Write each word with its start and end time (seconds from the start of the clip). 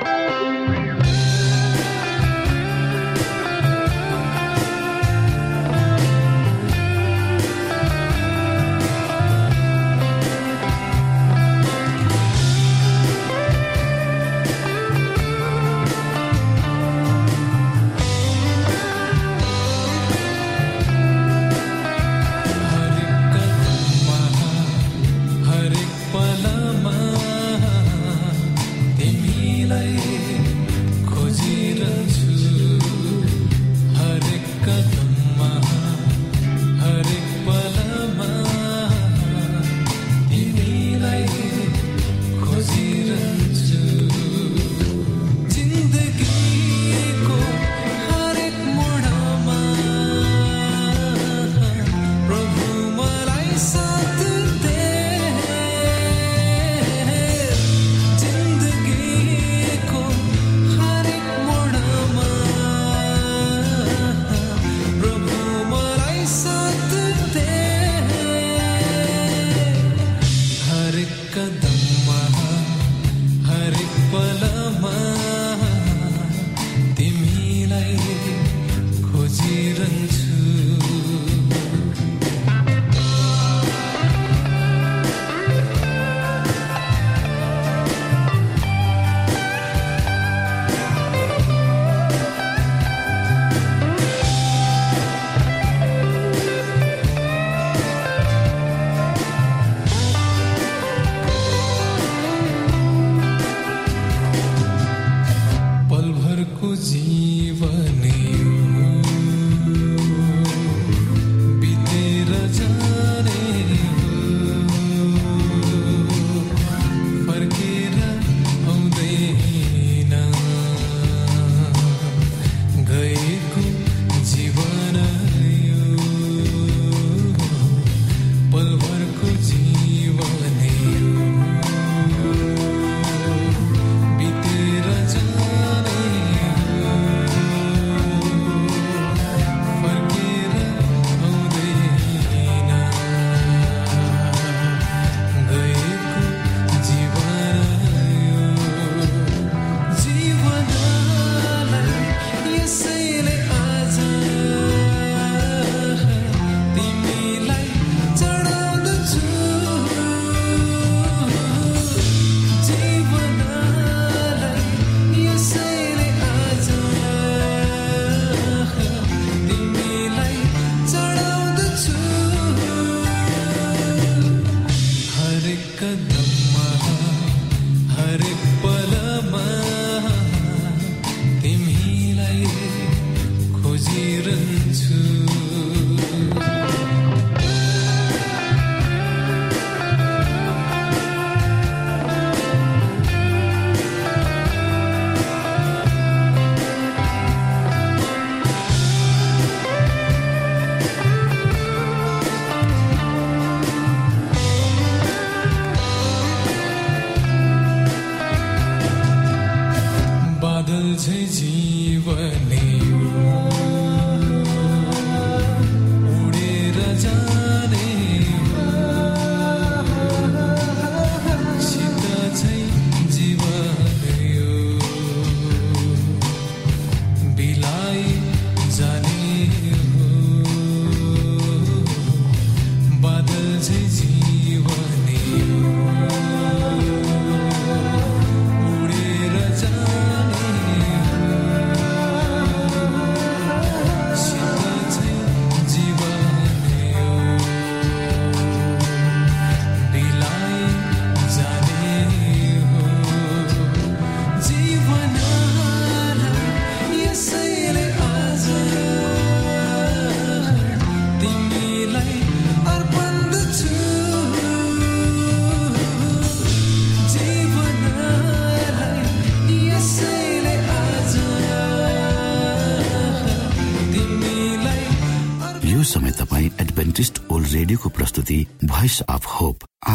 Adventist 0.00 0.81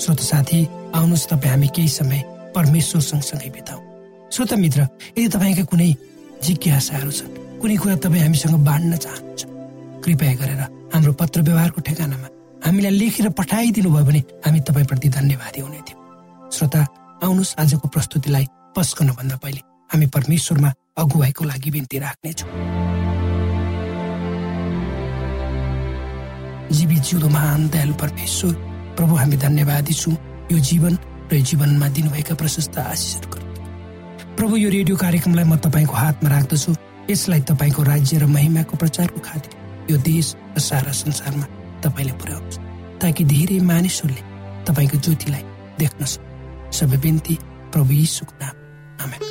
श्रोत 0.00 0.20
साथी 0.24 0.58
आउनुहोस् 0.96 1.26
तपाईँ 1.28 1.50
हामी 1.52 1.68
केही 1.76 1.88
समय 1.88 2.20
परमेश्वर 2.56 3.00
सँगसँगै 3.02 3.50
बिताउ। 3.52 3.80
श्रोत 4.32 4.52
मित्र 4.56 4.80
यदि 5.18 5.28
तपाईँका 5.28 5.64
कुनै 5.68 5.92
जिज्ञासाहरू 6.40 7.10
छन् 7.12 7.60
कुनै 7.60 7.76
कुरा 7.76 7.96
तपाईँ 8.00 8.22
हामीसँग 8.24 8.56
बाँड्न 8.64 8.96
चाहनुहुन्छ 8.96 9.42
कृपया 10.00 10.32
गरेर 10.40 10.62
हाम्रो 10.96 11.12
पत्र 11.20 11.42
व्यवहारको 11.44 11.80
ठेगानामा 11.84 12.28
हामीलाई 12.64 12.92
लेखेर 12.96 13.28
पठाइदिनु 13.36 13.90
भयो 13.92 14.04
भने 14.08 14.20
हामी 14.40 14.60
तपाईँप्रति 14.64 15.08
धन्यवादी 15.20 15.60
हुने 15.60 15.80
थियौँ। 15.84 16.00
श्रोता 16.48 16.80
आउनुहोस् 17.20 17.54
आजको 17.60 17.88
प्रस्तुतिलाई 17.92 18.46
पस्कनुभन्दा 18.76 19.36
पहिले 19.36 19.60
हामी 19.92 20.06
परमेश्वरमा 20.16 20.70
अगुवाईको 20.96 21.44
लागि 21.44 21.70
बिन्ती 21.76 21.98
राख्नेछौँ। 22.00 22.48
जीवित 26.72 27.02
जिउँदो 27.04 27.28
महान 27.28 27.68
दयालु 27.68 27.94
परमेश्वर 28.00 28.69
प्रभु 28.96 29.14
हामी 29.14 29.36
धन्यवादी 29.36 29.94
छौँ। 29.94 30.16
यो 30.52 30.58
जीवन 30.58 30.94
र 31.30 31.34
यो 31.36 31.42
जीवनमा 31.42 31.88
दिनुभएका 31.88 32.34
प्रशस्त 32.34 32.78
आशिषहरू 32.78 33.28
प्रभु 34.36 34.56
यो 34.56 34.68
रेडियो 34.70 34.96
कार्यक्रमलाई 34.96 35.44
म 35.44 35.56
तपाईँको 35.56 35.94
हातमा 35.94 36.28
राख्दछु। 36.30 36.74
यसलाई 37.10 37.40
तपाईँको 37.42 37.82
राज्य 37.82 38.18
र 38.18 38.26
महिमाको 38.26 38.76
प्रचारको 38.76 39.20
खातिर 39.20 39.52
यो 39.90 39.96
देश 40.00 40.34
र 40.56 40.60
सारा 40.60 40.92
संसारमा 40.92 41.46
तपाईँले 41.84 42.12
पुर्याउनुहोस्। 42.12 42.58
ताकि 43.00 43.24
धेरै 43.24 43.58
मानिसहरूले 43.60 44.22
तपाईँको 44.66 44.96
ज्योतिलाई 45.04 45.42
देख्न 45.78 46.04
सक्छ 46.04 46.76
सबै 46.78 46.98
बिन्ती 46.98 47.34
प्रभु 47.72 47.92
यीशुको 47.92 48.34
नाम। 48.42 48.54
आमेन। 49.04 49.22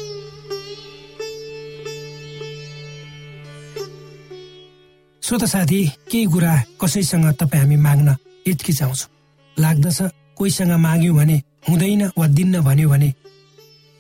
श्रोत 5.24 5.44
साथी 5.46 5.82
केही 6.10 6.26
कुरा 6.26 6.54
कसैसँग 6.82 7.26
तपाईँ 7.40 7.62
हामी 7.62 7.78
माग्न 7.78 8.10
हिचकिचाउँछौँ। 8.48 9.19
लाग्दछ। 9.60 10.00
कोहीसँग 10.38 10.72
माग्यो 10.72 11.14
भने 11.14 11.42
हुँदैन 11.70 12.04
वा 12.18 12.28
दिन्न 12.28 12.62
भन्यो 12.64 12.90
भने 12.90 13.14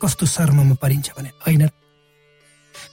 कस्तो 0.01 0.25
शर्ममा 0.25 0.75
परिन्छ 0.81 1.09
भने 1.17 1.29
होइन? 1.45 1.67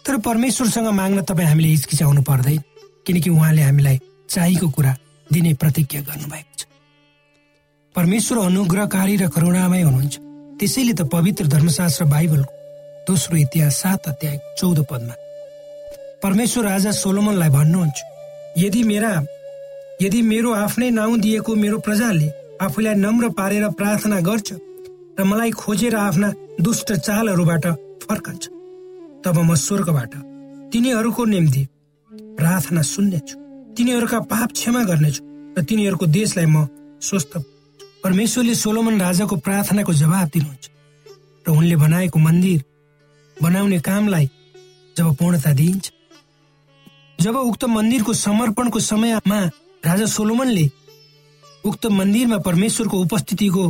तर 0.06 0.16
परमेश्वरसँग 0.18 0.88
माग्न 0.90 1.22
तपाईँ 1.22 1.48
हामीले 1.48 1.68
हिचकिचाउनु 1.68 2.22
पर्दैन 2.22 2.62
किनकि 3.06 3.30
उहाँले 3.30 3.62
हामीलाई 3.62 3.98
चाहिएको 4.30 4.68
कुरा 4.70 4.92
दिने 5.32 5.54
प्रतिज्ञा 5.54 6.00
गर्नुभएको 6.00 6.54
छ। 6.58 6.64
परमेश्वर 7.94 8.38
अनुग्रहकारी 8.46 9.16
र 9.16 9.28
करुणामय 9.28 9.82
हुनुहुन्छ। 9.82 10.16
त्यसैले 10.58 10.92
त 10.92 11.02
पवित्र 11.12 11.46
धर्मशास्त्र 11.46 12.04
बाइबलको 12.04 12.54
दोस्रो 13.06 13.36
इतिहास 13.36 13.76
सात 13.76 14.08
अध्याय 14.08 14.36
चौध 14.58 14.78
पदमा 14.90 15.14
परमेश्वर 16.22 16.64
राजा 16.64 16.90
सोलोमनलाई 16.90 17.48
भन्नुहुन्छ 17.48 17.98
यदि 18.58 18.82
मेरा 18.82 19.12
यदि 20.02 20.20
मेरो 20.22 20.50
आफ्नै 20.54 20.90
नाउँ 20.90 21.18
दिएको 21.20 21.54
मेरो 21.54 21.78
प्रजाले 21.78 22.28
आफूलाई 22.62 22.94
नम्र 22.96 23.28
पारेर 23.38 23.64
प्रार्थना 23.78 24.20
गर्छ 24.20 24.48
र 25.18 25.24
मलाई 25.24 25.50
खोजेर 25.52 25.94
आफ्ना 25.96 26.28
दुष्ट 26.60 26.92
चालहरूबाट 27.06 27.66
फर्कन्छ। 28.02 28.44
तब 29.24 29.36
म 29.38 29.54
स्वर्गबाट 29.56 30.12
तिनीहरूको 30.72 31.24
निम्ति 31.24 31.62
प्रार्थना 32.38 32.82
सुन्नेछु। 32.84 33.36
तिनीहरूका 33.76 34.18
पाप 34.32 34.52
क्षमा 34.52 34.82
गर्नेछु 34.84 35.22
र 35.56 35.62
तिनीहरूको 35.68 36.06
देशलाई 36.08 36.46
म 36.46 36.66
स्वस्थ 37.00 37.32
परमेश्वरले 38.04 38.54
सोलोमन 38.54 39.00
राजाको 39.00 39.36
प्रार्थनाको 39.36 39.92
जवाब 39.92 40.28
दिनुहुन्छ 40.34 40.64
र 41.46 41.48
उनले 41.50 41.76
बनाएको 41.76 42.18
मन्दिर 42.18 42.58
बनाउने 43.36 43.78
कामलाई 43.84 44.26
जब 44.96 45.06
पूर्णता 45.16 45.52
दिइन्छ। 45.52 45.84
जब 47.18 47.36
उक्त 47.36 47.64
मन्दिरको 47.68 48.12
समर्पणको 48.16 48.80
समयमा 48.80 49.40
राजा 49.84 50.06
सोलोमनले 50.06 50.66
उक्त 51.66 51.86
मन्दिरमा 51.98 52.38
परमेश्वरको 52.46 52.96
उपस्थितिको 53.02 53.62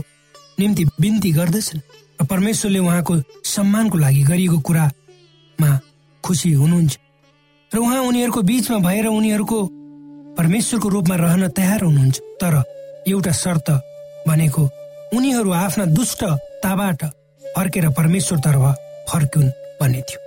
निम्ति 0.61 0.85
बिन्ती 1.01 1.31
गर्दछन् 1.33 1.81
र 2.21 2.25
परमेश्वरले 2.25 2.79
उहाँको 2.79 3.15
सम्मानको 3.45 3.97
लागि 3.99 4.23
गरिएको 4.31 4.59
कुरामा 4.67 5.71
खुसी 6.25 6.53
हुनुहुन्छ। 6.53 6.95
र 7.73 7.79
उहाँ 7.79 8.01
उनीहरूको 8.09 8.41
बीचमा 8.43 8.79
भएर 8.79 9.07
उनीहरूको 9.09 9.59
परमेश्वरको 10.39 10.89
रूपमा 10.89 11.17
रहन 11.17 11.49
तयार 11.49 11.81
हुनुहुन्छ। 11.85 12.17
तर 12.41 12.55
एउटा 13.09 13.33
शर्त 13.33 13.69
भनेको 14.29 14.63
उनीहरू 15.17 15.51
आफ्ना 15.53 15.85
दुष्टताबाट 15.97 17.01
फर्केर 17.57 17.89
परमेश्वरतर्फ 17.97 18.65
फर्कुन् 19.09 19.51
भन्ने 19.81 20.01
थियो। 20.09 20.21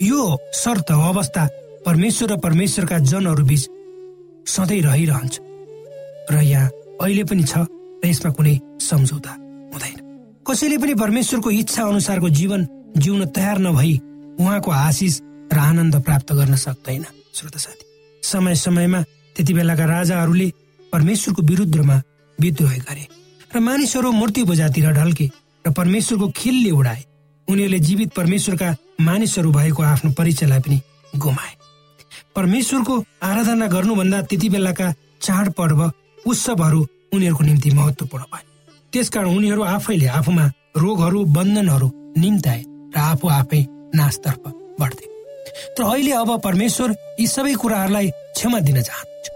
यो 0.00 0.20
शर्त 0.54 0.90
अवस्था 0.90 1.42
परमेश्वर 1.86 2.28
र 2.32 2.36
परमेश्वरका 2.38 2.98
जनहरू 2.98 3.44
बीच 3.44 3.62
सधैँ 4.46 4.82
रहिरहन्छ। 4.82 5.34
र 6.30 6.42
यहाँ 6.42 6.68
अहिले 7.00 7.24
पनि 7.24 7.44
छ 7.44 7.58
र 7.58 8.06
यसमा 8.06 8.30
कुनै 8.32 8.54
सम्झौता 8.80 9.32
हुँदैन। 9.72 9.98
कसैले 10.46 10.78
पनि 10.78 10.94
परमेश्वरको 10.94 11.50
इच्छा 11.50 11.82
अनुसारको 11.82 12.28
जीवन 12.30 12.66
जिउन 12.96 13.24
तयार 13.30 13.58
नभई 13.58 13.94
उहाँको 14.40 14.70
आशिष 14.70 15.20
र 15.52 15.58
आनन्द 15.58 15.94
प्राप्त 16.02 16.32
गर्न 16.32 16.54
सक्दैन। 16.56 17.04
श्रोत 17.34 17.56
साथी 17.58 17.84
समय 18.22 18.54
समयमा 18.54 19.00
त्यति 19.36 19.52
बेलाका 19.54 19.84
राजाहरूले 19.84 20.48
परमेश्वरको 20.92 21.42
विरुद्धमा 21.42 21.96
विद्रोह 22.38 22.76
गरे 22.88 23.06
र 23.54 23.60
मानिसहरू 23.60 24.12
मूर्ति 24.12 24.42
बजातिर 24.44 24.90
ढल्के 24.92 25.26
र 25.64 25.70
परमेश्वरको 25.72 26.28
खिलले 26.36 26.70
उडाए। 26.70 27.02
उनीहरूले 27.48 27.78
जीवित 27.78 28.12
परमेश्वरका 28.16 28.74
मानिसहरू 29.00 29.50
भएको 29.52 29.82
आफ्नो 29.82 30.10
परिचयलाई 30.12 30.60
पनि 30.60 30.80
गुमाए। 31.16 31.54
परमेश्वरको 32.36 32.94
आराधना 33.22 33.66
गर्नुभन्दा 33.66 34.22
त्यति 34.22 34.48
बेलाका 34.48 34.92
चाडपर्व 35.20 35.80
उत्सवहरू 36.26 36.80
उनीहरूको 37.14 37.44
निम्ति 37.44 37.70
महत्वपूर्ण 37.70 38.24
भए। 38.32 38.44
त्यसकारण 38.92 39.36
उनीहरू 39.36 39.62
आफैले 39.64 40.06
आफूमा 40.18 40.44
रोगहरू 40.76 41.24
बन्धनहरू 41.36 41.88
निम्ताए 42.18 42.62
र 42.94 42.98
आफू 42.98 43.28
आफै 43.28 43.60
नाशतर्फ 43.94 44.42
बढ्थे। 44.80 45.06
तर 45.76 45.82
अहिले 45.84 46.12
अब 46.12 46.30
परमेश्वर 46.40 46.94
यी 47.20 47.26
सबै 47.26 47.54
कुराहरूलाई 47.62 48.08
क्षमा 48.10 48.60
दिन 48.60 48.80
चाहनुहुन्छ 48.82 49.26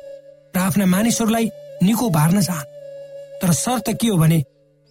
र 0.54 0.58
आफ्ना 0.58 0.86
मानिसहरूलाई 0.86 1.46
निको 1.82 2.08
बार्न 2.10 2.40
चाहनु 2.40 2.74
तर 3.40 3.52
शर्त 3.54 3.90
के 4.00 4.08
हो 4.08 4.16
भने 4.16 4.38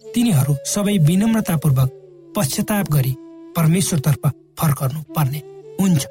तिनीहरू 0.04 0.56
सबै 0.64 0.96
विनम्रतापूर्वक 1.08 1.88
पश्चाताप 2.36 2.90
गरी 2.92 3.14
परमेश्वरतर्फ 3.56 4.22
फर्कनु 4.58 5.00
पर्ने 5.16 5.40
हुन्छ। 5.80 6.02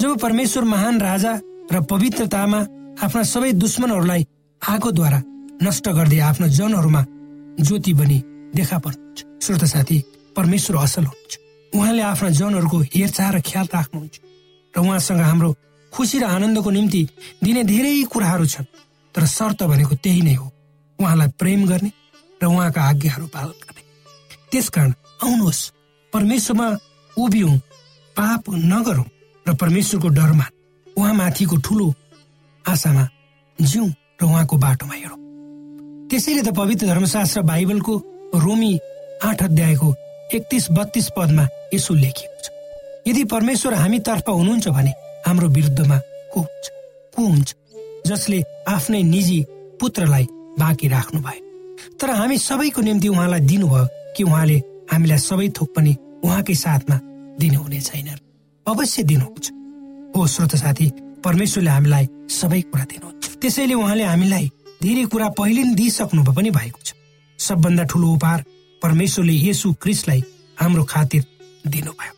जब 0.00 0.18
परमेश्वर 0.20 0.64
महान 0.64 1.00
राजा 1.00 1.32
र 1.72 1.80
पवित्रतामा 1.90 2.60
आफ्ना 3.04 3.22
सबै 3.22 3.52
दुश्मनहरूलाई 3.62 4.26
आगोद्वारा 4.62 5.20
नष्ट 5.62 5.88
गर्दै 5.88 6.18
आफ्नो 6.18 6.48
जनहरूमा 6.48 7.02
ज्योति 7.60 7.92
बनी 7.94 8.18
देखा 8.54 8.78
पर्नुहुन्छ 8.78 9.44
श्रोत 9.44 9.64
साथी 9.64 9.98
परमेश्वर 10.36 10.76
असल 10.76 11.04
हुनुहुन्छ। 11.04 11.38
उहाँले 11.72 12.02
आफ्ना 12.02 12.28
जनहरूको 12.30 12.78
हेरचाह 12.94 13.30
र 13.30 13.40
ख्याल 13.40 13.66
राख्नुहुन्छ। 13.74 14.16
र 14.74 14.78
उहाँसँग 14.80 15.20
हाम्रो 15.20 15.50
खुसी 15.92 16.18
र 16.18 16.24
आनन्दको 16.24 16.70
निम्ति 16.70 17.02
दिने 17.42 17.62
धेरै 17.64 18.02
कुराहरू 18.12 18.46
छन्। 18.46 18.66
तर 19.14 19.26
शर्त 19.26 19.62
भनेको 19.62 19.94
त्यही 19.94 20.22
नै 20.22 20.34
हो। 20.34 20.46
उहाँलाई 20.98 21.28
प्रेम 21.38 21.66
गर्ने 21.66 21.90
र 22.42 22.46
उहाँका 22.46 22.82
आज्ञाहरू 22.82 23.26
पालन 23.26 23.58
गर्ने। 23.62 23.82
त्यस 24.50 24.68
कारण 24.68 24.92
आउनुहोस् 25.22 25.62
परमेश्वरमा 26.12 26.68
उभियौँ 27.16 27.58
पाप 28.16 28.42
नगरौँ 28.50 29.06
र 29.46 29.54
परमेश्वरको 29.54 30.08
डरमा 30.08 30.46
उहाँमाथिको 30.96 31.56
ठुलो 31.56 31.94
आशामा 32.64 33.08
जिउँ 33.58 33.88
र 34.22 34.24
उहाँको 34.24 34.56
बाटोमा 34.56 34.94
हेरौँ 34.94 35.23
त्यसैले 36.14 36.42
त 36.46 36.54
पवित्र 36.54 36.86
धर्मशास्त्र 36.86 37.40
बाइबलको 37.42 37.92
रोमी 38.38 38.72
आठ 39.26 39.42
अध्यायको 39.42 39.88
एकतिस 40.30 40.70
बत्तीस 40.70 41.08
पदमा 41.10 41.44
यसो 41.74 41.94
लेखिएको 41.94 42.38
छ। 42.38 42.46
यदि 43.10 43.24
परमेश्वर 43.34 43.74
हामीतर्फ 43.74 44.28
हुनुहुन्छ 44.30 44.68
भने 44.70 44.92
हाम्रो 45.26 45.48
विरुद्धमा 45.50 45.98
को 46.30 46.40
हुन्छ? 46.40 46.64
को 47.14 47.22
हुन्छ? 47.26 47.54
जसले 48.06 48.38
आफ्नै 48.68 49.02
निजी 49.02 49.40
पुत्रलाई 49.82 50.26
बाँकी 50.54 50.88
राख्नु 50.94 51.20
भयो। 51.20 51.42
तर 51.98 52.10
हामी 52.14 52.38
सबैको 52.38 52.80
निम्ति 52.86 53.08
उहाँलाई 53.08 53.40
दिनुभयो 53.50 53.86
कि 54.14 54.22
उहाँले 54.22 54.58
हामीलाई 54.94 55.18
सबै 55.18 55.48
थोक 55.50 55.74
पनि 55.74 55.96
उहाँकै 56.22 56.54
साथमा 56.54 56.96
दिनुहुने 57.42 57.80
छैन 57.90 58.08
अवश्य 58.66 59.02
दिनुहुन्छ। 59.02 59.46
हो 60.14 60.26
श्रोत 60.30 60.54
साथी 60.62 60.86
परमेश्वरले 61.26 61.70
हामीलाई 61.70 62.06
सबै 62.30 62.60
कुरा 62.70 62.84
दिनुहुन्छ। 62.86 63.24
त्यसैले 63.42 63.74
उहाँले 63.74 64.04
हामीलाई 64.14 64.46
धेरै 64.84 65.04
कुरा 65.12 65.28
पहिले 65.38 65.62
नै 65.64 65.74
दिइसक्नु 65.74 66.22
पनि 66.28 66.50
भएको 66.50 66.80
छ। 66.84 66.92
सबभन्दा 67.38 67.84
ठुलो 67.90 68.08
उपहार 68.14 68.44
परमेश्वरले 68.82 69.34
यसु 69.48 69.72
क्रिस्टलाई 69.82 70.20
हाम्रो 70.60 70.84
खातिर 70.84 71.22
दिनुभयो। 71.66 72.12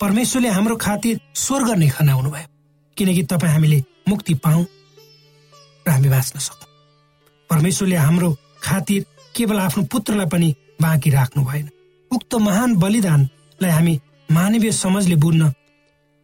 परमेश्वरले 0.00 0.48
हाम्रो 0.48 0.76
खातिर 0.76 1.20
स्वर्ग 1.36 1.68
नै 1.78 1.88
खनाउनु 1.88 2.30
भयो। 2.30 2.48
किनकि 2.96 3.22
तपाईँ 3.22 3.52
हामीले 3.52 3.78
मुक्ति 4.08 4.34
पाऊ 4.44 4.64
र 5.86 5.90
हामी 5.90 6.08
बाँच्न 6.08 6.38
सकौँ 6.38 6.68
परमेश्वरले 7.50 7.96
हाम्रो 7.96 8.30
खातिर 8.62 9.04
केवल 9.36 9.58
आफ्नो 9.58 9.82
पुत्रलाई 9.92 10.26
पनि 10.26 10.48
बाँकी 10.80 11.10
राख्नु 11.10 11.44
भएन। 11.44 11.68
उक्त 12.10 12.34
महान 12.34 12.74
बलिदानलाई 12.76 13.70
हामी 13.70 13.94
मानवीय 14.28 14.72
समझले 14.72 15.16
बुझ्न 15.16 15.52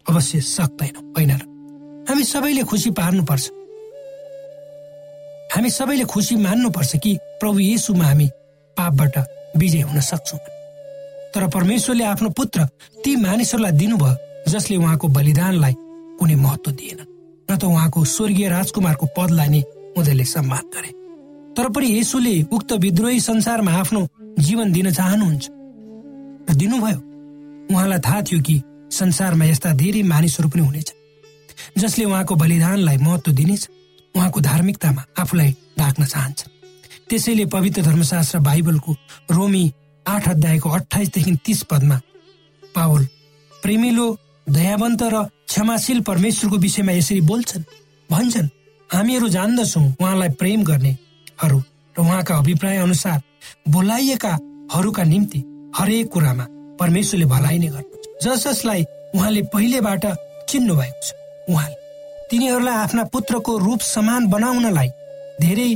अवश्य 0.06 0.40
सक्दैनौँ 0.40 1.02
होइन 1.14 1.30
र? 1.30 1.42
हामी 2.08 2.24
सबैले 2.24 2.62
खुसी 2.64 2.90
पार्नुपर्छ। 2.90 3.44
हामी 5.54 5.70
सबैले 5.70 6.04
खुसी 6.11 6.37
मान्नुपर्छ 6.37 6.96
कि 6.99 7.11
प्रभु 7.38 7.58
येसुमा 7.58 8.04
हामी 8.04 8.26
पापबाट 8.76 9.16
विजय 9.56 9.80
हुन 9.87 10.00
सक्छौँ। 10.00 10.38
तर 11.30 11.46
परमेश्वरले 11.46 12.04
आफ्नो 12.04 12.28
पुत्र 12.34 12.64
ती 13.04 13.14
मानिसहरूलाई 13.16 13.73
दिनुभयो 13.78 14.50
जसले 14.50 14.76
उहाँको 14.76 15.08
बलिदानलाई 15.14 15.75
कुनै 16.18 16.34
महत्व 16.34 16.70
दिएन। 16.70 17.00
न 17.46 17.56
त 17.56 17.64
उहाँको 17.70 18.04
स्वर्गीय 18.04 18.49
राजकुमारको 18.50 19.06
पदलाई 19.14 19.49
नै 19.49 19.61
उनीहरूले 19.94 20.25
सम्मान 20.26 20.64
गरे। 20.75 20.90
तर 21.54 21.66
पनि 21.70 21.87
यसुले 21.99 22.34
उक्त 22.50 22.73
विद्रोही 22.75 23.20
संसारमा 23.20 23.73
आफ्नो 23.78 24.00
जीवन 24.42 24.73
दिन 24.75 24.90
चाहनुहुन्छ। 24.90 25.44
र 26.50 26.54
दिनुभयो 26.58 26.99
उहाँलाई 27.70 28.00
थाहा 28.02 28.20
थियो 28.26 28.40
कि 28.42 28.56
संसारमा 28.90 29.44
यस्ता 29.44 29.70
धेरै 29.78 30.02
मानिसहरू 30.02 30.49
पनि 30.50 30.62
हुनेछ 30.66 30.90
जसले 31.78 32.04
उहाँको 32.11 32.34
बलिदानलाई 32.42 32.99
महत्व 33.06 33.32
दिनेछ। 33.32 33.62
उहाँको 34.14 34.40
धार्मिकतामा 34.40 35.02
आफूलाई 35.18 35.50
ढाक्न 35.78 36.04
चाहन्छ। 36.04 36.40
त्यसैले 37.09 37.44
पवित्र 37.47 37.83
धर्मशास्त्र 37.83 38.38
बाइबलको 38.40 38.92
रोमी 39.30 39.64
आठ 40.06 40.28
अध्यायको 40.28 40.68
अठाइसदेखि 40.71 41.35
तीस 41.44 41.62
पदमा 41.71 42.00
पावल 42.75 43.06
प्रेमिलो 43.62 44.06
दयावन्त 44.47 45.02
र 45.02 45.23
क्षमाशील 45.49 46.00
परमेश्वरको 46.00 46.56
विषयमा 46.59 46.92
यसरी 46.92 47.21
बोल्छन्। 47.21 47.64
भन्छन् 48.11 48.49
हामीहरू 48.90 49.28
जान्दछौँ 49.28 49.87
उहाँलाई 50.00 50.28
प्रेम 50.40 50.62
गर्नेहरू 50.64 51.59
र 51.97 52.00
उहाँका 52.00 52.37
अभिप्राय 52.37 52.76
अनुसार 52.78 53.21
बोलाइएकाहरूका 53.68 55.04
निम्ति 55.04 55.38
हरेक 55.76 56.09
कुरामा 56.12 56.47
परमेश्वरले 56.80 57.26
भलाइ 57.26 57.59
नै 57.59 57.68
गर्नुहुन्छ। 57.68 58.04
जस 58.25 58.47
जसलाई 58.47 58.85
उहाँले 59.14 59.42
पहिलेबाट 59.54 60.04
चिन्नु 60.49 60.75
भएको 60.75 61.00
छ 61.02 61.12
उहाँले 61.50 61.83
तिनीहरूलाई 62.34 62.74
आफ्ना 62.74 63.02
पुत्रको 63.14 63.52
रूप 63.58 63.80
समान 63.86 64.26
बनाउनलाई 64.26 64.88
धेरै 65.40 65.74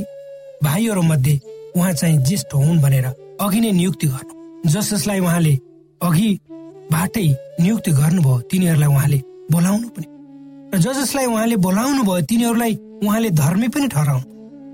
भाइहरू 0.63 1.01
मध्ये 1.01 1.39
उहाँ 1.75 1.93
चाहिँ 1.93 2.17
ज्येष्ठ 2.27 2.53
हुन् 2.53 2.81
भनेर 2.83 3.05
अघि 3.39 3.59
नै 3.63 3.71
नियुक्ति 3.71 4.07
गर्नु। 4.07 4.33
जस 4.67 4.89
जसलाई 4.93 5.19
उहाँले 5.19 5.53
अघिबाटै 6.01 7.27
नियुक्ति 7.63 7.91
गर्नुभयो 7.91 8.39
तिनीहरूलाई 8.51 8.89
उहाँले 8.91 9.19
बोलाउनु 9.51 9.87
पनि। 9.95 10.07
र 10.75 10.77
ज 10.83 10.87
जसलाई 10.99 11.25
उहाँले 11.31 11.55
बोलाउनु 11.63 12.03
भयो 12.03 12.21
तिनीहरूलाई 12.27 12.73
उहाँले 13.07 13.29
धर्मी 13.39 13.67
पनि 13.71 13.87
ठहराउनु। 13.95 14.27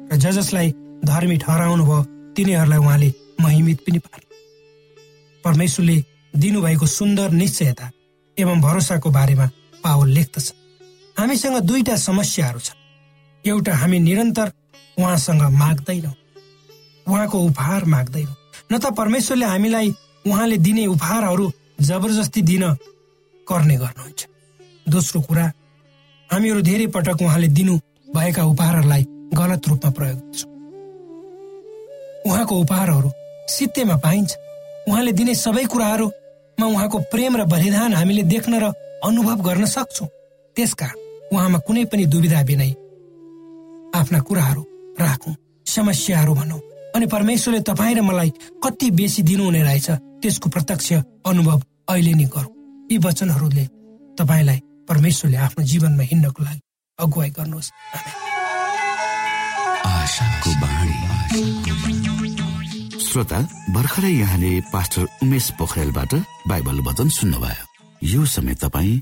र 0.10 0.18
ज 0.18 0.34
जसलाई 0.42 0.74
धर्मी 1.06 1.38
ठहराउनु 1.38 1.86
भयो 1.86 2.02
तिनीहरूलाई 2.34 2.80
उहाँले 2.82 3.14
महिमित 3.46 3.80
पनि 3.86 4.00
पार्नु। 4.02 4.28
परमेश्वरले 5.46 6.04
दिनुभएको 6.34 6.86
सुन्दर 6.98 7.32
निश्चयता 7.46 7.92
एवं 8.38 8.62
भरोसाको 8.62 9.10
बारेमा 9.22 9.50
पावल 9.86 10.10
लेख्दछ। 10.18 10.54
हामीसँग 11.18 11.58
दुईटा 11.64 11.96
समस्याहरू 11.96 12.60
छन्। 12.60 12.80
एउटा 13.44 13.74
हामी 13.74 14.00
निरन्तर 14.00 14.52
उहाँसँग 15.00 15.42
माग्दैनौँ। 15.54 16.14
उहाँको 17.08 17.38
उपहार 17.40 17.86
माग्दैनौँ। 17.86 18.36
न 18.72 18.78
त 18.80 18.92
परमेश्वरले 18.98 19.46
हामीलाई 19.46 19.94
उहाँले 20.28 20.58
दिने 20.58 20.86
उपहारहरू 20.86 21.52
जबरजस्ती 21.82 22.42
दिन 22.42 22.64
गर्ने 23.48 23.76
गर्नुहुन्छ। 23.78 24.22
दोस्रो 24.90 25.22
कुरा 25.22 25.46
हामीहरू 26.30 26.62
धेरै 26.62 26.88
पटक 26.88 27.22
उहाँले 27.22 27.48
दिनु 27.48 27.78
भएका 28.16 28.44
उपहारहरूलाई 28.44 29.04
गलत 29.34 29.68
रूपमा 29.70 29.92
प्रयोग 29.92 30.20
गर्छौँ। 30.20 30.52
उहाँको 32.26 32.56
उपहारहरू 32.60 33.10
सित्तेमा 33.48 33.96
पाइन्छ। 34.04 34.32
उहाँले 34.90 35.12
दिने 35.12 35.34
सबै 35.36 35.66
कुराहरूमा 35.72 36.66
उहाँको 36.66 36.98
प्रेम 37.12 37.38
र 37.38 37.46
बलिदान 37.46 37.94
हामीले 37.94 38.24
देख्न 38.24 38.54
र 38.60 38.74
अनुभव 39.04 39.38
गर्न 39.48 39.66
सक्छौँ। 39.66 40.08
त्यसकारण 40.56 41.05
उहाँमा 41.34 41.60
कुनै 41.68 41.84
पनि 41.92 42.06
दुविधा 42.14 42.42
बिनै 42.44 42.72
आफ्ना 44.00 44.20
कुराहरू 44.28 44.62
राखौँ 45.00 45.36
समस्याहरू 45.66 46.34
भनौँ 46.36 46.62
अनि 46.96 47.06
परमेश्वरले 47.06 47.62
तपाईँ 47.70 47.96
र 47.96 48.02
मलाई 48.02 48.30
कति 48.64 48.92
बेसी 48.92 49.22
दिनुहुने 49.24 49.62
रहेछ 49.64 49.90
त्यसको 50.22 50.50
प्रत्यक्ष 50.50 50.92
अनुभव 51.26 51.62
अहिले 51.90 52.14
नै 52.14 52.26
गरौँ। 52.36 52.54
यी 52.92 52.98
वचनहरूले 53.06 53.66
तपाईँलाई 54.20 54.60
परमेश्वरले 54.90 55.38
आफ्नो 55.38 55.66
जीवनमा 55.66 56.04
हिँड्नको 56.12 56.44
लागि 56.44 56.62
अगुवाई 57.00 57.30
गर्नुहोस्। 57.38 57.70
श्रोता 63.06 63.40
भर्खरै 63.76 64.12
यहाँले 64.12 64.52
पास्टर 64.74 65.04
उमेश 65.24 65.50
पोखरेलबाट 65.60 66.14
बाइबल 66.48 66.80
वचन 66.88 67.10
सुन्नुभयो। 67.10 67.66
यो 68.02 68.26
समय 68.26 68.54
तपाईँ 68.64 69.02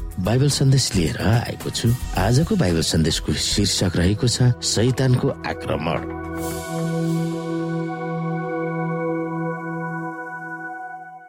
बाइबल 0.19 0.49
सन्देश 0.49 0.95
लिएर 0.95 1.17
आएको 1.21 1.69
छु। 1.69 1.89
आजको 2.17 2.55
बाइबल 2.55 2.81
सन्देशको 2.81 3.33
शीर्षक 3.33 3.95
रहेको 3.95 4.27
छ 4.27 4.51
सैतानको 4.59 5.27
आक्रमण। 5.29 6.01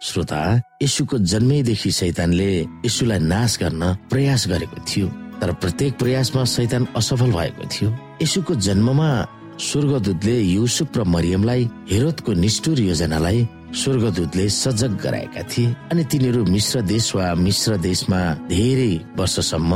श्रोता 0.03 0.43
यसुको 0.83 1.19
जन्मैदेखि 1.19 1.91
सैतानले 1.91 2.51
यसुलाई 2.87 3.19
नाश 3.19 3.59
गर्न 3.59 3.95
प्रयास 4.11 4.49
गरेको 4.49 4.85
थियो। 4.85 5.09
तर 5.41 5.53
प्रत्येक 5.53 5.99
प्रयासमा 5.99 6.45
सैतान 6.45 6.87
असफल 6.97 7.31
भएको 7.33 7.65
थियो। 7.71 7.91
यसुको 8.23 8.55
जन्ममा 8.55 9.11
स्वर्गदूतले 9.59 10.37
युसुफ 10.41 10.97
र 10.97 11.05
मरियमलाई 11.05 11.63
हेरोदको 11.91 12.33
निष्ठुर 12.33 12.81
योजनालाई 12.81 13.49
स्वर्गदूतले 13.73 14.49
सजग 14.49 14.93
गराएका 15.03 15.43
थिए 15.49 15.75
अनि 15.93 16.05
तिनीहरू 16.05 16.45
मिश्र 16.45 16.81
देश 16.85 17.15
वा 17.17 17.35
मिश्र 17.35 17.77
देशमा 17.81 18.21
धेरै 18.49 18.93
वर्षसम्म 19.17 19.73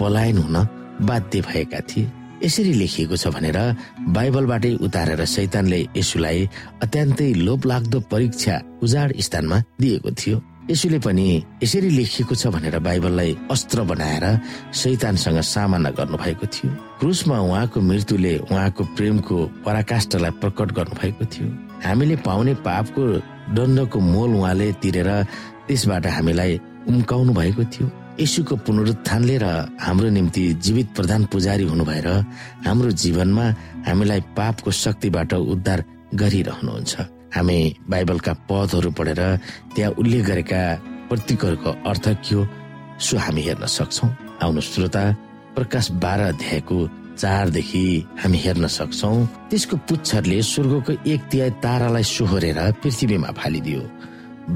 पलायन 0.00 0.38
हुन 0.38 0.56
बाध्य 1.06 1.40
भएका 1.40 1.80
थिए। 1.90 2.10
यसरी 2.44 2.72
लेखिएको 2.72 3.16
छ 3.16 3.28
भनेर 3.32 3.58
बाइबलबाटै 4.16 4.72
उतारेर 4.84 5.24
सैतानले 5.24 5.80
यसुलाई 5.96 6.48
अत्यन्तै 6.84 7.32
लोभ 7.46 7.66
लाग्दो 7.66 8.00
परीक्षा 8.12 8.54
उजाड 8.84 9.12
स्थानमा 9.20 9.62
दिएको 9.80 10.10
थियो। 10.10 10.36
यसुले 10.70 10.98
पनि 10.98 11.26
यसरी 11.62 11.90
लेखिएको 11.90 12.34
छ 12.34 12.46
भनेर 12.56 12.78
बाइबललाई 12.88 13.36
अस्त्र 13.50 13.82
बनाएर 13.90 14.24
सैतानसँग 14.72 15.40
सामना 15.40 15.90
गर्नु 15.96 16.16
भएको 16.24 16.46
थियो। 16.46 16.70
क्रुसमा 17.00 17.36
उहाँको 17.40 17.80
मृत्युले 17.80 18.36
उहाँको 18.48 18.84
प्रेमको 18.96 19.36
पराकाष्ठलाई 19.64 20.30
प्रकट 20.40 20.72
गर्नु 20.76 21.00
भएको 21.00 21.24
थियो। 21.24 21.65
हामीले 21.84 22.16
पाउने 22.26 22.54
पापको 22.66 23.02
दण्डको 23.56 23.98
मोल 24.00 24.30
उहाँले 24.34 24.72
तिरेर 24.82 25.10
त्यसबाट 25.66 26.06
हामीलाई 26.06 26.52
उम्काउनु 26.88 27.32
भएको 27.32 27.64
थियो। 27.72 27.86
यसुको 28.20 28.56
पुनरुत्थानले 28.64 29.36
र 29.42 29.46
हाम्रो 29.80 30.08
निम्ति 30.08 30.42
जीवित 30.64 30.88
प्रधान 30.96 31.24
पुजारी 31.32 31.64
हुनु 31.68 31.84
भएर 31.84 32.08
हाम्रो 32.66 32.90
जीवनमा 33.02 33.46
हामीलाई 33.86 34.20
पापको 34.36 34.70
शक्तिबाट 34.72 35.32
उद्धार 35.34 35.84
गरिरहनुहुन्छ। 36.14 36.94
हामी 37.36 37.58
बाइबलका 37.90 38.32
पदहरू 38.48 38.90
पढेर 38.96 39.20
त्यहाँ 39.74 39.92
उल्लेख 40.00 40.22
गरेका 40.26 40.60
प्रतीकहरूको 41.08 41.70
अर्थ 41.90 42.06
के 42.24 42.34
हो 42.34 42.46
सो 42.96 43.16
हामी 43.20 43.42
हेर्न 43.42 43.66
सक्छौ। 43.68 44.06
आउनु 44.42 44.60
श्रोता 44.60 45.02
प्रकाश 45.56 45.90
बाह्र 46.02 46.20
अध्यायको 46.32 46.76
चारदेखि 47.18 47.84
हामी 48.22 48.38
हेर्न 48.38 48.66
सक्छौ। 48.66 49.14
त्यसको 49.50 49.76
पुच्छरले 49.88 50.42
स्वर्गको 50.42 50.92
एक 51.12 51.20
तिहाई 51.30 51.50
तारालाई 51.64 52.04
सोहोरेर 52.04 52.60
पृथ्वीमा 52.82 53.30
फालिदियो। 53.38 53.82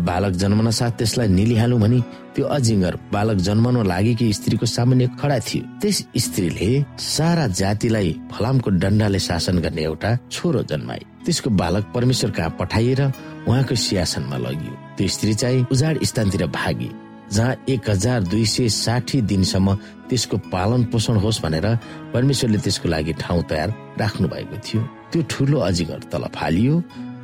बालक 0.07 0.33
जन्मन 0.39 0.71
साथ 0.71 0.91
त्यसलाई 0.99 1.29
निलिहालु 1.29 1.77
भनी 1.79 2.01
त्यो 2.35 2.45
अजिङ्गर 2.47 2.95
बालक 3.13 3.39
जन्मन 3.43 3.77
लागेकी 3.87 4.33
स्त्रीको 4.33 4.67
सामान्य 4.67 5.07
खडा 5.21 5.39
थियो। 5.39 5.63
त्यस 5.83 5.99
स्त्रीले 6.17 6.71
सारा 6.99 7.47
जातिलाई 7.61 8.11
फलामको 8.33 8.71
डन्डाले 8.71 9.19
शासन 9.19 9.59
गर्ने 9.59 9.83
एउटा 9.83 10.11
छोरो 10.31 10.63
जन्माए। 10.63 11.03
त्यसको 11.27 11.51
बालक 11.51 11.85
परमेश्वर 11.95 12.31
कहाँ 12.31 12.57
पठाइएर 12.61 13.03
उहाँको 13.49 13.75
सिंहासनमा 13.75 14.37
लगियो। 14.47 14.75
त्यो 14.97 15.09
स्त्री 15.09 15.35
चाहिँ 15.35 15.67
उजाड 15.73 16.05
स्थानतिर 16.05 16.47
भागी। 16.47 16.91
जहाँ 17.33 17.55
एक 17.69 17.91
हजार 17.91 18.23
दुई 18.27 18.45
सय 18.47 18.69
साठी 18.69 19.21
दिनसम्म 19.23 19.75
त्यसको 20.11 20.37
पालन 20.51 20.85
पोषण 20.91 21.17
होस् 21.23 21.43
भनेर 21.43 21.67
परमेश्वरले 22.15 22.59
त्यसको 22.59 22.89
लागि 22.89 23.13
ठाउँ 23.23 23.43
तयार 23.51 23.69
राख्नु 24.01 24.29
भएको 24.29 24.57
थियो। 24.67 24.81
त्यो 25.13 25.23
ठुलो 25.31 25.59
अजिङ्गर 25.69 26.01
तल 26.11 26.25
फालियो। 26.35 26.75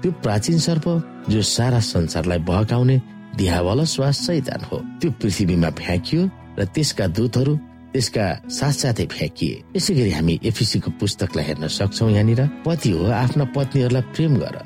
त्यो 0.03 0.11
प्राचीन 0.23 0.59
सर्प 0.59 0.87
जो 1.31 1.43
सारा 1.43 1.81
संसारलाई 1.81 2.39
बहकाउने 2.47 2.97
दिहावलस 3.37 3.99
वा 4.01 4.11
सैतान 4.11 4.61
हो 4.71 4.79
त्यो 5.01 5.11
पृथ्वीमा 5.21 5.71
फ्याँकियो 5.75 6.23
र 6.59 6.65
त्यसका 6.75 7.07
दूतहरू 7.17 7.55
त्यसका 7.93 8.25
साथसाथै 8.47 9.07
फ्याँकिए। 9.11 9.55
यसै 9.77 9.93
गरी 9.95 10.11
हामी 10.11 10.35
एफिसीको 10.45 10.91
पुस्तकलाई 11.01 11.45
हेर्न 11.45 11.67
सक्छौ 11.67 12.09
यहाँनिर। 12.09 12.41
पति 12.65 12.91
हो 12.95 13.05
आफ्ना 13.25 13.45
पत्नीहरूलाई 13.57 14.05
प्रेम 14.15 14.37
गर 14.39 14.57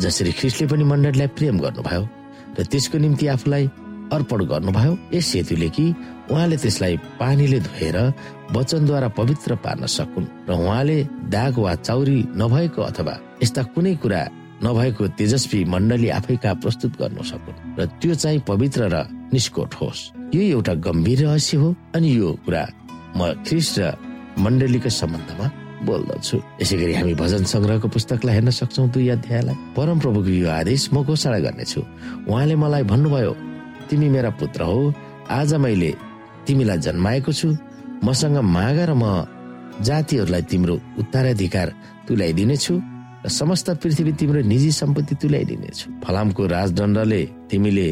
जसरी 0.00 0.32
ख्रिस्टले 0.32 0.66
पनि 0.70 0.84
मण्डलीलाई 0.84 1.28
प्रेम 1.36 1.58
गर्नुभयो। 1.58 2.02
र 2.58 2.64
त्यसको 2.64 2.98
निम्ति 2.98 3.26
आफूलाई 3.34 3.64
अर्पण 4.12 4.40
गर्नुभयो। 4.50 4.92
यस 5.14 5.32
हेतुले 5.34 5.68
कि 5.68 5.84
उहाँले 6.30 6.56
त्यसलाई 6.56 6.96
पानीले 7.20 7.60
धोएर 7.60 7.96
वचनद्वारा 8.52 9.08
पवित्र 9.18 9.54
पार्न 9.64 9.86
सकुन् 9.86 10.26
र 10.48 10.52
उहाँले 10.52 10.98
दाग 11.32 11.58
वा 11.58 11.74
चाउरी 11.86 12.18
नभएको 12.36 12.80
अथवा 12.82 13.14
यस्ता 13.42 13.62
कुनै 13.74 13.94
कुरा 14.02 14.22
नभएको 14.64 15.02
तेजस्वी 15.18 15.64
मण्डली 15.64 16.08
आफै 16.18 16.36
कहाँ 16.42 16.56
प्रस्तुत 16.62 16.92
गर्न 17.00 17.22
सकुन् 17.22 17.78
र 17.78 17.86
त्यो 18.00 18.14
चाहिँ 18.14 18.40
पवित्र 18.48 18.88
र 18.92 18.96
निष्कोट 19.32 19.74
होस्। 19.80 20.00
यो 20.34 20.42
एउटा 20.56 20.74
गम्भीर 20.84 21.20
रहस्य 21.24 21.56
हो 21.56 21.68
अनि 21.96 22.08
यो 22.16 22.28
कुरा 22.44 22.64
म 23.16 23.20
ख्रिस्ट 23.46 23.78
र 23.78 23.92
मण्डलीको 24.38 24.88
सम्बन्धमा 24.88 25.46
बोल्दछु। 25.86 26.36
यसै 26.62 26.76
गरी 26.76 26.94
हामी 26.94 27.14
भजन 27.14 27.44
संग्रहको 27.44 27.88
पुस्तकलाई 27.88 28.34
हेर्न 28.34 28.50
सक्छौ 28.50 28.86
दुई 28.92 29.08
अध्यायलाई। 29.14 29.56
परम 29.76 29.98
प्रभुको 30.02 30.30
यो 30.42 30.48
आदेश 30.50 30.82
म 30.92 31.06
घोषणा 31.06 31.38
गर्नेछु। 31.38 31.80
उहाँले 32.28 32.54
मलाई 32.56 32.82
भन्नुभयो 32.82 33.32
तिमी 33.90 34.08
मेरा 34.08 34.30
पुत्र 34.40 34.62
हो। 34.62 34.92
आज 35.30 35.54
मैले 35.54 35.90
तिमीलाई 36.46 36.78
जन्माएको 36.78 37.32
छु। 37.32 37.48
मसँग 38.04 38.36
माग 38.38 38.78
र 38.88 38.92
म 38.94 39.04
जातिहरूलाई 39.82 40.42
तिम्रो 40.50 40.74
उत्तराधिकार 40.98 41.68
तुल्याइदिनेछु 42.08 42.74
र 43.24 43.28
समस्त 43.28 43.70
पृथ्वी 43.82 44.12
तिम्रो 44.12 44.40
निजी 44.42 44.70
सम्पत्ति 44.72 45.14
तुल्याइदिनेछु। 45.22 45.86
फलामको 46.04 46.42
राजदण्डले 46.46 47.22
तिमीले 47.50 47.88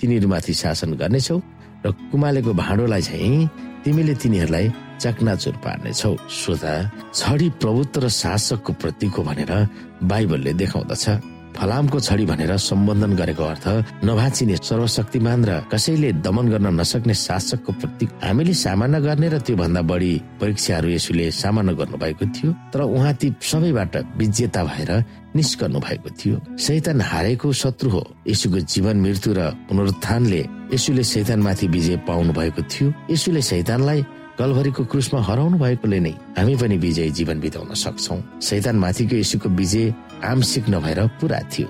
तिनीहरूमाथि 0.00 0.52
शासन 0.54 0.90
गर्नेछौ 1.00 1.38
र 1.84 1.90
कुमालेको 2.10 2.52
भाँडोलाई 2.54 3.02
चाहिँ 3.02 3.48
तिमीले 3.84 4.14
तिनीहरूलाई 4.22 4.66
चकनाचुर 5.00 5.54
पार्नेछौ। 5.64 6.12
श्रोता 6.28 6.74
छडी 7.14 7.48
प्रभुत्व 7.60 8.00
र 8.04 8.08
शासकको 8.08 8.72
प्रतीक 8.80 9.12
हो 9.16 9.22
भनेर 9.22 9.52
बाइबलले 10.04 10.52
देखाउँदछ। 10.60 11.04
फलामको 11.56 11.98
छडी 12.00 12.24
भनेर 12.26 12.56
सम्बोधन 12.56 13.12
गरेको 13.20 13.44
अर्थ 13.44 13.66
नभाचिने 14.04 14.56
सर्वशक्तिमान 14.68 15.40
र 15.44 15.50
कसैले 15.72 16.10
दमन 16.24 16.46
गर्न 16.52 16.66
नसक्ने 16.80 17.14
शासकको 17.14 17.72
प्रतीक 17.80 18.08
हामीले 18.24 18.54
सामना 18.54 18.98
गर्ने 19.06 19.28
र 19.28 19.38
त्यो 19.46 19.56
भन्दा 19.56 19.82
बढी 19.82 20.12
परीक्षाहरू 20.40 20.88
यसुले 20.96 21.30
सामना 21.30 21.72
गर्नु 21.78 21.96
भएको 21.98 22.24
थियो 22.36 22.50
तर 22.72 22.80
उहाँ 22.86 23.14
ती 23.20 23.34
सबैबाट 23.42 23.96
विजेता 24.18 24.64
भएर 24.64 24.90
निस्कनु 25.36 25.78
भएको 25.78 26.10
थियो। 26.18 26.36
सैतान 26.58 27.00
हारेको 27.00 27.52
शत्रु 27.52 27.90
हो। 27.90 28.02
यसुको 28.26 28.58
जीवन 28.72 28.96
मृत्यु 29.00 29.30
र 29.38 29.40
पुनरुत्थानले 29.68 30.42
यसुले 30.74 31.02
सैतानमाथि 31.02 31.66
विजय 31.68 31.96
पाउनु 32.08 32.32
भएको 32.32 32.62
थियो। 32.66 32.88
यसुले 33.10 33.42
सैतानलाई 33.42 34.00
कलभरीको 34.38 34.84
क्रुसमा 34.90 35.20
हराउनु 35.22 35.58
भएकोले 35.58 35.98
नै 36.00 36.14
हामी 36.38 36.54
पनि 36.56 36.76
विजय 36.82 37.10
जीवन 37.18 37.40
बिताउन 37.40 37.74
सक्छौ। 37.76 38.16
सैतान 38.40 38.76
माथिको 38.82 39.14
यीशुको 39.16 39.48
विजय 39.60 39.86
आंशिक 40.24 40.68
नभएर 40.68 41.06
पुरा 41.20 41.40
थियो। 41.52 41.68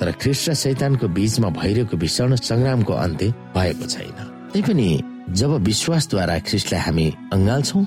तर 0.00 0.10
ख्रिस्ट 0.12 0.48
र 0.48 0.54
सैतानको 0.54 1.08
बीचमा 1.08 1.48
भइरहेको 1.48 1.96
भीषण 1.96 2.34
संग्रामको 2.36 2.92
अन्त्य 2.92 3.30
भएको 3.54 3.86
छैन। 3.86 4.18
तैपनि 4.52 4.88
जब 5.30 5.50
विश्वासद्वारा 5.64 6.38
ख्रिस्टलाई 6.38 6.80
हामी 6.80 7.06
अङ्गाल्छौ 7.32 7.80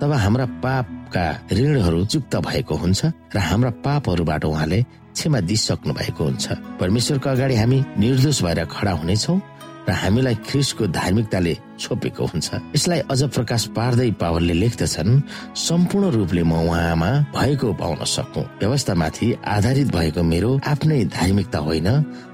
तब 0.00 0.12
हाम्रा 0.12 0.46
पापका 0.64 1.26
ऋणहरू 1.52 2.04
चुक्त 2.04 2.36
भएको 2.36 2.74
हुन्छ 2.74 3.00
र 3.34 3.38
हाम्रा 3.38 3.70
पापहरूबाट 3.84 4.44
उहाँले 4.44 4.80
क्षमा 5.14 5.40
दिइसक्नु 5.40 5.92
भएको 5.94 6.24
हुन्छ। 6.24 6.46
परमेश्वरको 6.80 7.28
अगाडि 7.30 7.54
हामी 7.54 7.78
निर्दोष 7.98 8.42
भएर 8.42 8.64
खडा 8.64 8.92
हुनेछौ। 8.92 9.34
र 9.88 9.92
हामीलाई 9.92 10.34
ख्रिसको 10.48 10.86
धार्मिकताले 10.88 11.54
छोपेको 11.80 12.24
हुन्छ। 12.24 12.48
यसलाई 12.76 13.00
अझ 13.10 13.20
प्रकाश 13.34 13.62
पार्दै 13.76 14.10
पावलले 14.16 14.54
लेख्दछन् 14.54 15.20
सम्पूर्ण 15.52 16.10
रूपले 16.10 16.42
म 16.42 16.52
उहाँमा 16.64 17.10
भएको 17.36 17.72
पाउन 17.74 18.04
सकु। 18.04 18.40
व्यवस्थामाथि 18.60 19.26
आधारित 19.44 19.88
भएको 19.92 20.22
मेरो 20.22 20.50
आफ्नै 20.64 21.04
धार्मिकता 21.04 21.58
होइन 21.58 21.88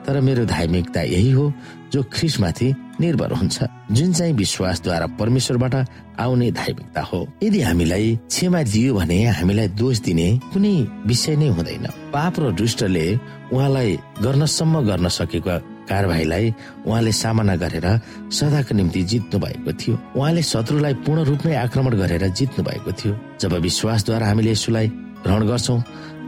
तर 0.06 0.20
मेरो 0.20 0.44
धार्मिकता 0.46 1.00
यही 1.02 1.30
हो 1.30 1.52
जो 1.92 2.02
ख्रिसमाथि 2.12 2.68
निर्भर 3.00 3.32
हुन्छ। 3.32 3.56
जुन 3.90 4.12
चाहिँ 4.12 4.32
विश्वासद्वारा 4.32 5.06
परमेश्वरबाट 5.18 5.74
आउने 6.20 6.50
धार्मिकता 6.52 7.02
हो। 7.02 7.26
यदि 7.42 7.60
हामीलाई 7.60 8.16
क्षमा 8.28 8.62
दियो 8.62 8.94
भने 8.94 9.18
हामीलाई 9.26 9.68
दोष 9.74 9.98
दिने 10.06 10.28
कुनै 10.52 10.74
विषय 11.06 11.36
नै 11.36 11.48
हुँदैन। 11.48 11.86
पाप 12.14 12.34
र 12.40 12.52
दुष्टले 12.54 13.06
उहाँलाई 13.50 13.98
गर्नसम्म 14.22 14.74
गर्न 14.86 15.08
सकेको 15.08 15.56
कारवाहीलाई 15.90 16.54
उहाँले 16.86 17.12
सामना 17.12 17.54
गरेर 17.62 17.86
सदाको 18.30 18.74
निम्ति 18.74 19.02
जित्नु 19.10 19.36
भएको 19.44 19.72
थियो। 19.80 19.94
उहाँले 20.16 20.42
शत्रुलाई 20.42 20.94
पूर्ण 21.04 21.20
रूपमै 21.28 21.54
आक्रमण 21.66 21.92
गरेर 21.98 22.24
जित्नु 22.30 22.64
भएको 22.64 22.92
थियो। 22.92 23.14
जब 23.40 23.52
विश्वासद्वारा 23.66 24.26
हामीले 24.26 24.50
यसुलाई 24.52 24.88
ग्रहण 25.22 25.42
गर्छौ 25.48 25.76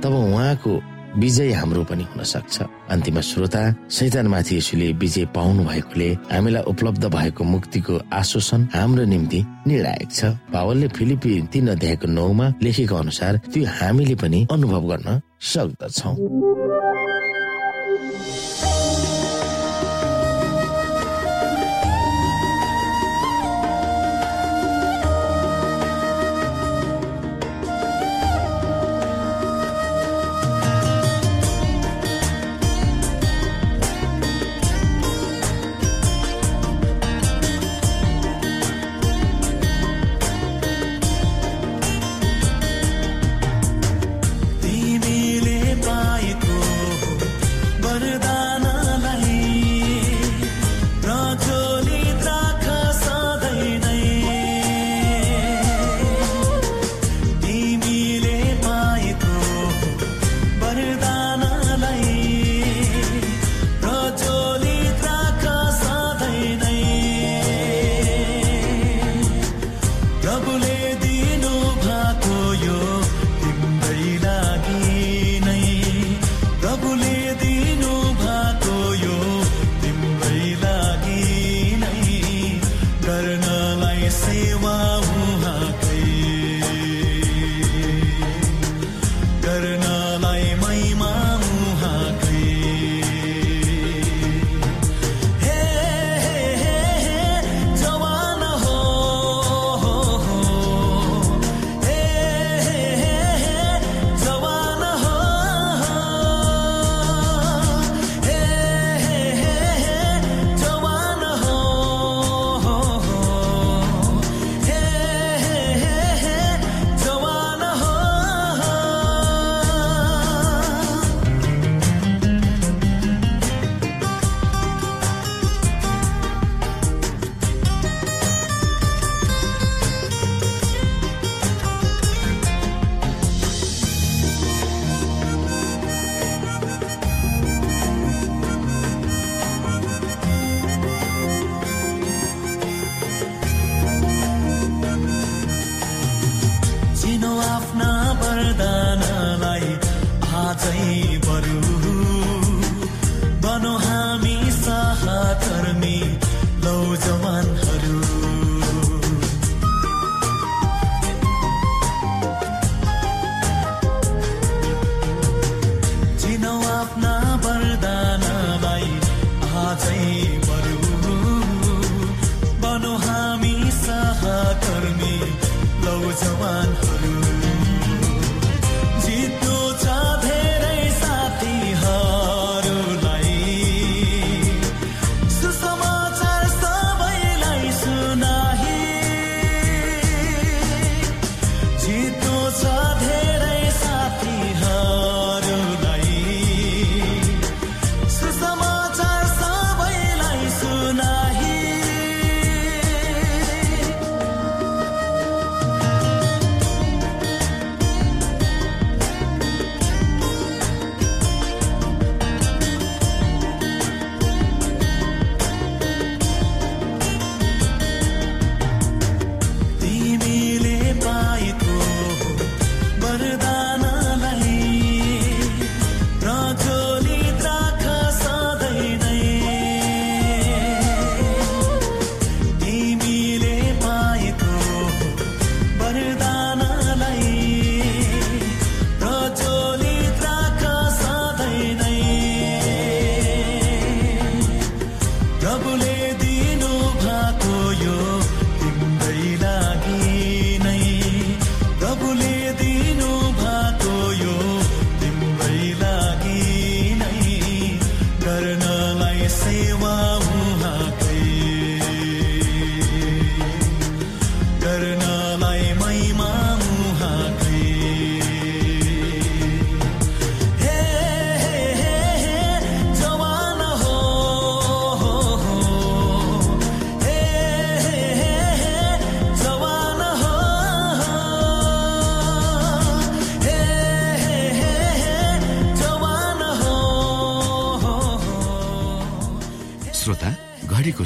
तब 0.02 0.12
उहाँको 0.12 0.72
विजय 1.12 1.52
हाम्रो 1.52 1.82
पनि 1.84 2.04
हुन 2.08 2.24
सक्छ। 2.24 2.62
अन्तिम 2.88 3.20
श्रोता 3.20 3.62
शैतानमाथि 3.92 4.56
यसुले 4.56 4.88
विजय 4.96 5.24
पाउनु 5.36 5.64
भएकोले 5.64 6.08
हामीलाई 6.32 6.62
उपलब्ध 6.72 7.04
भएको 7.12 7.44
मुक्तिको 7.44 8.00
आश्वासन 8.12 8.60
हाम्रो 8.74 9.04
निम्ति 9.04 9.40
निर्णायक 9.68 10.10
छ। 10.10 10.24
पावलले 10.52 10.88
फिलिपी 10.88 11.40
तीन 11.52 11.68
अध्यायको 11.76 12.06
नौमा 12.08 12.46
लेखेको 12.64 12.96
अनुसार 12.96 13.36
त्यो 13.52 13.68
हामीले 13.68 14.14
पनि 14.16 14.46
अनुभव 14.52 14.82
गर्न 14.88 15.20
सक्दछौ। 15.52 16.10